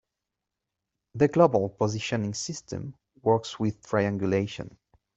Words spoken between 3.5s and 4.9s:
with triangulation.